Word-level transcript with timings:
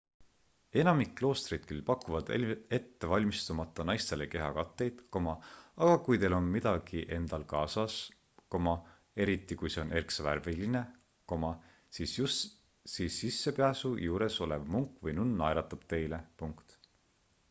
enamik 0.81 1.09
kloostreid 1.17 1.65
küll 1.71 1.81
pakuvad 1.89 2.29
ettevalmistumata 2.77 3.85
naistele 3.89 4.25
kehakatteid 4.31 5.03
aga 5.33 5.91
kui 6.07 6.19
teil 6.23 6.35
on 6.39 6.47
midagi 6.57 7.03
endal 7.19 7.45
kaasas 7.53 7.99
eriti 9.27 9.59
kui 9.61 9.73
see 9.75 9.85
on 9.85 9.93
erksavärviline 10.01 10.83
siis 12.01 12.17
sissepääsu 13.21 13.95
juures 14.09 14.41
olev 14.49 14.69
munk 14.77 14.99
või 15.07 15.15
nunn 15.23 15.39
naeratab 15.45 15.89
teile 15.97 16.25